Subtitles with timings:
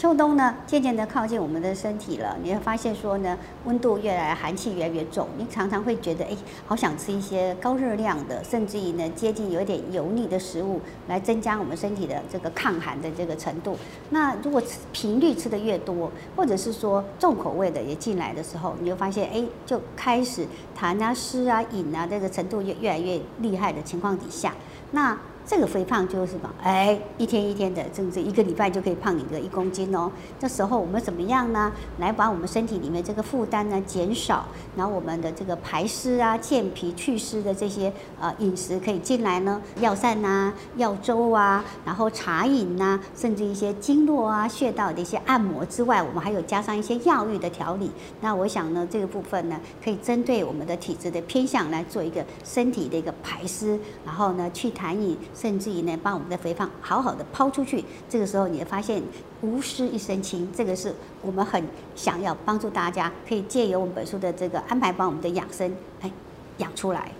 [0.00, 6.34] 秋冬呢，渐渐的靠近我们的身体了，你会发现说呢，温度越来寒气越来越重，你常常会觉得哎，
[6.66, 13.76] 好想吃一些高热量的，甚至于呢接近有一点油腻的食物，来增加我们身体的这个抗寒的这个程度。
[14.08, 24.54] 那如果频率吃的越多，或者是说重口味的也进来的时候，你就发现哎，就开始痰啊、湿啊、饮啊这个程度越越来越厉害的情况底下，
[24.92, 25.14] 那。
[25.50, 26.48] 这个肥胖就是什么？
[26.62, 30.08] 哎，一天一天的，甚至一个礼拜就可以胖一个一公斤哦。
[30.38, 31.72] 这时候我们怎么样呢？
[31.98, 47.90] 来把我们身体里面这个负担呢减少，然后我们的这个排湿啊、健脾祛湿的这些呃饮食可以进来呢，药膳呐、药粥啊，然后茶饮呐，甚至一些经络啊、穴道的一些按摩之外，我们还有加上一些药浴的调理。
[48.20, 53.76] 那我想呢，这个部分呢，可以针对我们的体质的偏向来做一个身体的一个排湿，
[54.06, 55.18] 然后呢去痰饮。
[55.40, 59.02] 甚至于呢，把我们的肥胖好好的抛出去，这个时候你会发现
[59.40, 60.46] 无失一身轻。
[60.54, 61.64] 这个是我们很
[61.96, 66.10] 想要帮助大家，可以借由我们本书的这个安排，把我们的养生哎
[66.58, 67.10] 养出来。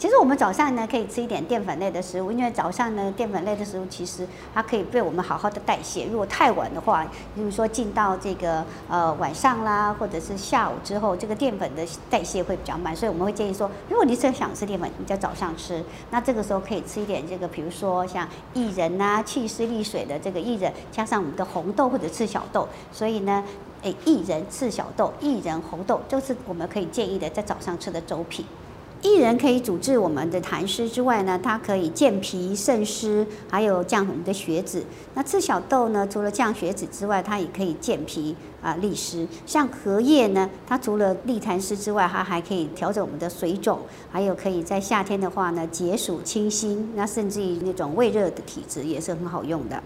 [0.00, 6.06] 其实我们早上呢可以吃一点淀粉类的食物，因为早上呢淀粉类的食物其实它可以被我们好好的代谢。
[6.06, 23.44] 如果太晚的话，比如说进到这个呃晚上啦，或者是下午之后，这个淀粉的代谢会比较慢，所以我们会建议说，如果你真想吃淀粉，你在早上吃，那这个时候可以吃一点这个，比如说像薏仁呐，祛湿利水的这个薏仁，加上我们的红豆或者赤小豆，所以呢，
[23.82, 28.46] 诶，薏仁、赤小豆、薏仁、红豆，都是我们可以建议的在早上吃的粥品。
[29.02, 34.84] 薏仁可以主治我们的痰湿之外呢，它可以健脾渗湿，还有降我们的血脂。
[35.14, 39.26] 那赤小豆呢，除了降血脂之外，它也可以健脾啊利湿。
[39.46, 43.78] 像荷叶呢，它除了利痰湿之外，它还可以调整我们的水肿，
[44.12, 46.92] 还有可以在夏天的话呢解暑清心。
[46.94, 49.82] 那甚至于那种胃热的体质也是很好用的。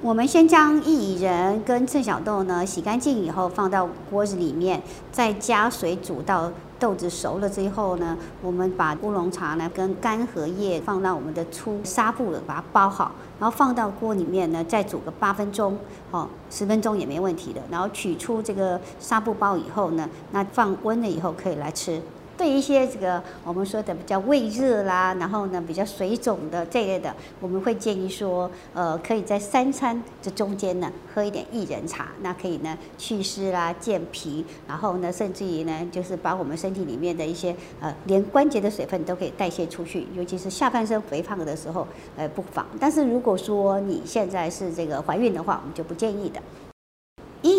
[0.00, 6.50] 我们先将薏仁跟赤小豆呢洗干净以后放到锅子里面，再加水煮到。
[6.82, 15.78] 豆子熟了之后呢，我们把乌龙茶呢跟干荷叶放到我们的粗纱布了，把它包好，然后放到锅里面呢，再煮个八分钟，
[16.10, 17.62] 哦，十分钟也没问题的。
[17.70, 22.02] 然后取出这个纱布包以后呢，那放温了以后可以来吃。
[22.42, 41.86] 对一些这个我们说的比较胃热啦，然后呢比较水肿的这类的，我们会建议说，呃，可以在三餐这中间呢喝一点薏仁茶，那可以呢祛湿啦、健脾，然后呢甚至于呢就是把我们身体里面的一些呃连关节的水分都可以代谢出去，尤其是下半身肥胖的时候，
[42.16, 42.66] 呃不妨。
[42.80, 46.42] 但是如果说你现在是这个怀孕的话，我们就不建议的。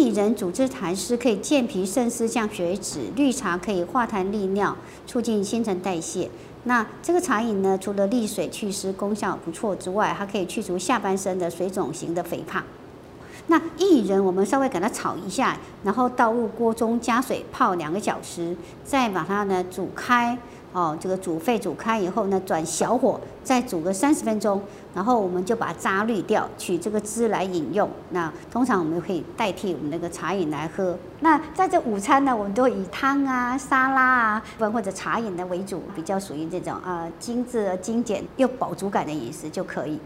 [0.03, 4.75] 薏仁主治痰湿，可以健脾渗湿、降血脂；绿茶可以化痰利尿，
[5.07, 6.29] 促进新陈代谢。
[6.65, 12.61] 那这个茶饮呢，除了利水祛湿功效不错之外，它可以去除下半身的水肿型的肥胖。
[13.47, 20.37] 那薏仁我们稍微给它炒一下，然后倒入锅中加水泡两个小时，再把它呢煮开。
[20.73, 24.59] 哦，这个煮沸煮开以后呢，转小火再煮个三十分钟，
[24.95, 27.87] 然后我们就把渣滤掉，取这个汁来饮用。
[28.09, 30.97] 那通常我们可以代替我们那个茶饮来喝。
[31.19, 39.99] 那在这午餐呢，我们都以汤啊、沙拉啊，或者茶饮的为主，比较属于这种啊精致、精简又饱足感的饮食就可以。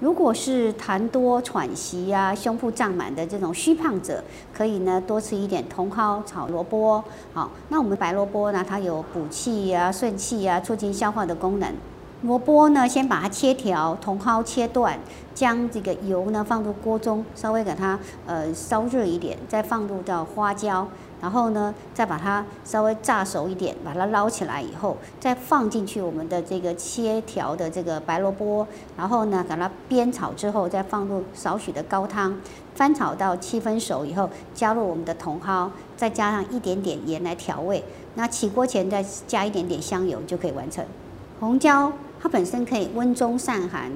[0.00, 4.22] 如果是痰多、喘息啊、胸腹胀满的这种虚胖者，
[4.56, 7.02] 可以呢多吃一点茼蒿炒萝卜。
[7.34, 11.74] 好，那我们白萝卜呢，它有补气啊、顺气啊、促进消化的功能。
[12.22, 14.98] 萝卜呢，先把它切条，茼蒿切断，
[15.34, 17.96] 将这个油呢放入锅中，稍微给它
[18.26, 20.88] 呃烧热一点，再放入到花椒。
[21.20, 32.36] 然后呢，再把它稍微炸熟一点，把它捞起来以后，再放进去我们的这个切条的这个白萝卜，然后呢，给它煸炒之后，再放入少许的高汤，
[32.74, 37.82] 翻炒到七分熟以后，加入我们的茼蒿，再加上一点点盐来调味。
[38.14, 40.84] 那起锅前再加一点点香油就可以完成。
[41.40, 43.90] 红椒它本身可以温中散寒。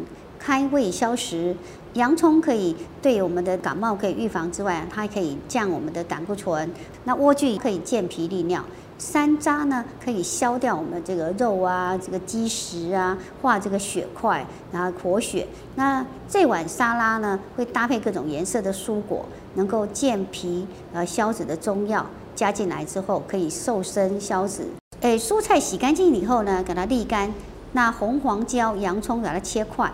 [0.45, 1.55] 开胃消食，
[1.93, 6.69] 洋葱可以对我们的感冒可以预防之外，它还可以降我们的胆固醇。
[7.05, 8.65] 那莴苣可以健脾利尿，
[8.99, 15.47] 山楂呢可以消掉我们这个肉啊，这个积食啊，化这个血块，然后活血。
[15.77, 22.05] 那这碗沙拉呢会搭配各种颜色的蔬果，能够健脾呃消脂的中药
[22.35, 24.67] 加进来之后，可以瘦身消脂。
[25.03, 27.33] 诶，蔬菜洗干净以后呢，给它沥干。
[27.73, 29.91] 那红黄椒、洋葱把它切块。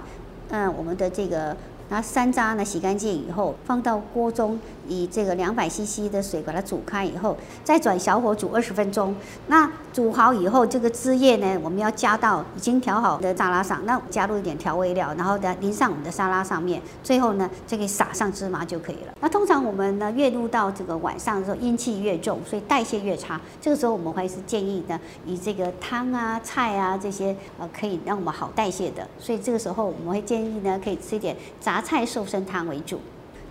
[0.51, 1.57] 嗯，我们的这个
[1.91, 4.59] 拿山楂呢洗干净以后，放到锅中，
[4.89, 9.15] 以这个两百 CC 的水把它煮开以后，再转小火煮二十分钟。
[9.47, 19.13] 那煮好以后，这个汁液呢，我们要加到已经调好的沙拉上，那加入一点调味料，然后再淋上我们的沙拉上面，最后呢，就可以撒上芝麻就可以了。
[19.21, 23.41] 那通常我们呢，越入到这个晚上的时候，阴气越重，所以代谢越差。
[23.61, 29.07] 这个时候我们会是建议呢，以这个汤啊、菜啊这些呃，可以让我们好代谢的。
[29.19, 33.01] 所以这个时候我们会建议呢，可以吃一点杂菜瘦身汤为主。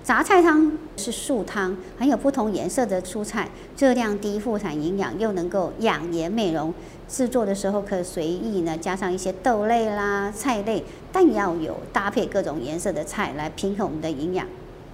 [0.08, 6.74] 杂菜汤是素汤，含有不同颜色的蔬菜，热量低、富含营养，又能够养颜美容。
[7.10, 10.82] 制作的时候可随意呢加上一些豆类啦、菜类，
[11.12, 14.48] 但要有搭配各种颜色的菜来平衡我们的营养。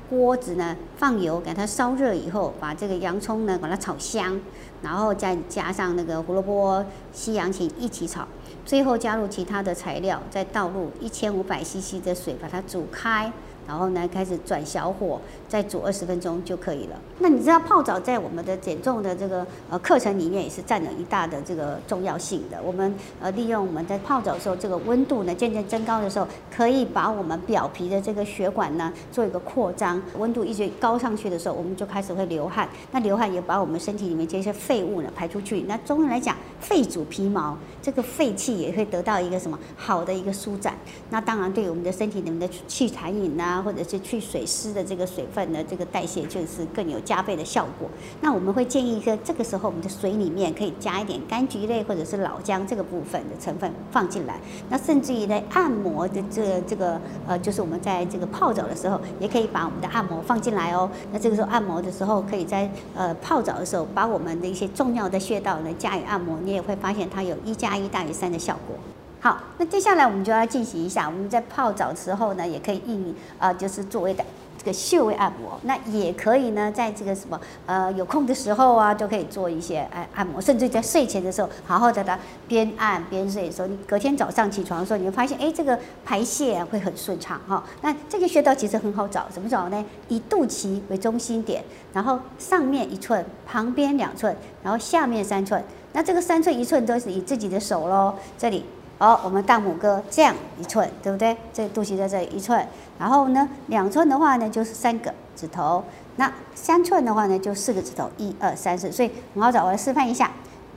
[0.10, 4.42] 锅子呢放油，给它烧热以后，把这个洋葱呢把它炒香，
[4.82, 8.28] 然后再加上那个胡萝卜、西洋芹一起炒，
[8.66, 13.32] 最后加入其他的材料，再倒入一千五百 CC 的水，把它煮开。
[13.68, 17.00] 然后呢，开始转小火，再煮二十分钟就可以了。
[17.20, 22.58] 那你知道泡澡在我们的减重的这个呃课程里面也是占了一大的这个重要性的。
[22.64, 30.02] 我们呃利用我们在泡澡的时候，这个温度呢渐渐增高的时候，可以把我们表皮的这个血管呢做一个扩张。
[30.18, 32.68] 温度一直高上去的时候，我们就开始会流汗。
[32.92, 35.62] 那流汗也把我们身体里面这些废物呢排出去。
[35.62, 40.76] 那中医来讲，肺主皮毛，这个肺气也会得到一个什么好的一个舒展。
[41.10, 43.53] 那当然对我们的身体里面的气痰饮呐。
[43.54, 47.88] 啊，或者是去水湿的这个水分呢，这个代谢就是更有加倍的效果。
[48.22, 54.40] 那我们会建议说，这个时候我们的水里面可以加一点柑橘类或者是老姜这个部分的成分放进来。
[54.70, 60.90] 那甚至于呢，按摩的这这个呃，就是我们在这个泡澡的时候，也可以把我们的按摩放进来哦。
[61.12, 68.76] 那这个时候按摩的时候，可以在呃泡澡的时候，把我们的一些重要的穴道呢加以按摩，你也会发现它有一加一大于三的效果。
[69.24, 74.22] 好，那接下来我们就要进行一下，我们在泡澡的时候呢，也可以应啊，就是作为的
[74.58, 75.58] 这个穴位按摩。
[75.64, 87.64] 那也可以呢，在这个什么呃有空的时候啊，就可以做一些哎按摩，甚至在睡前的时候，好好的的边按边睡的时候，你隔天早上起床的时候，你会发现哎，这个排泄会很顺畅哈。
[87.82, 89.86] 那这个穴道其实很好找，怎么找呢？
[90.10, 95.64] 以肚脐为中心点，然后上面一寸，旁边两寸，然后下面三寸。
[95.94, 98.66] 那这个三寸一寸都是以自己的手喽，这里。
[99.04, 101.36] 好，我们大拇哥这样一寸，对不对？
[101.52, 102.66] 这肚脐在这里一寸，
[102.98, 105.84] 然后呢，两寸的话呢就是三个指头，
[106.16, 108.90] 那三寸的话呢就四个指头，一二三四。
[108.90, 110.32] 所以很好找，我来示范一下，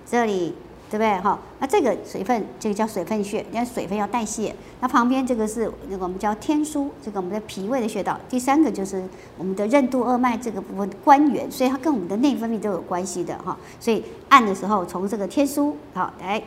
[0.05, 0.53] 这里
[0.91, 1.17] 对不对？
[1.21, 4.53] 哈，那这个水分，这个叫水分穴，因为水分要代谢。
[4.81, 8.19] 那旁边这个是那个我们叫天枢，这个我们的脾胃的穴道。
[8.29, 9.01] 第三个就是
[9.39, 13.57] 我们的任督二脉这个部分关元，所以它跟我们的内分泌都有关系的哈。
[13.79, 16.43] 所以按的时候，从这个天枢好来。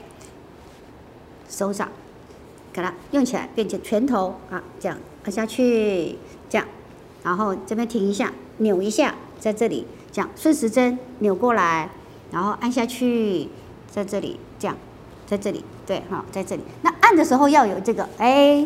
[1.49, 1.89] 手掌，
[2.71, 6.15] 给它用起来，变成拳头啊，这样按下去，
[6.47, 6.65] 这样，
[7.23, 11.89] 然后这边停一下，扭一下，在这里，这样顺时针扭过来，
[12.31, 13.49] 然后按下去，
[13.89, 14.77] 在这里，这样，
[15.25, 16.61] 在这里，对，哈，在这里。
[16.83, 18.65] 那按的时候要有这个，哎，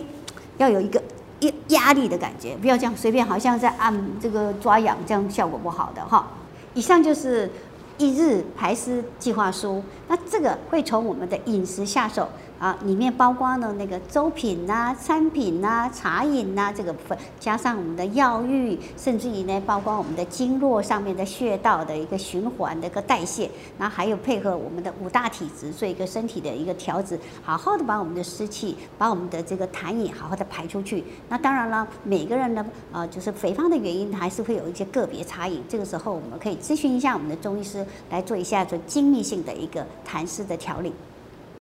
[0.58, 1.02] 要有一个
[1.40, 6.28] 压压力的感觉，不要这样随便，好像在按这个抓痒，这样效果不好的哈。
[6.74, 7.50] 以上就是
[7.98, 12.28] 一日排湿计划书，那这个会从我们的饮食下手。
[12.60, 31.04] 啊，里面包括了那个粥品呐、餐品呐、茶饮呐这个部分，加上我们的药浴，甚至于呢，包括我们的经络上面的穴道的一个循环的一个代谢，那还有配合我们的五大体质做一个身体的一个调子，好好的把我们的湿气、把我们的这个痰饮好好的排出去。
[31.28, 40.94] 那当然了，每个人呢，呃，就是肥胖的原因还是会有一些个别差异，这个时候我们可以咨询一下我们的中医师来做一下做精密性的一个痰湿的调理。